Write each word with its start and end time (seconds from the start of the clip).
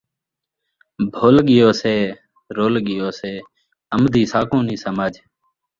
ٻھل 1.13 1.35
ڳئیوسے 1.47 1.95
رل 2.57 2.73
ڳئیوسے 2.85 3.33
امدی 3.95 4.23
ساکوں 4.31 4.63
نی 4.67 4.75
سمجھ 4.83 5.17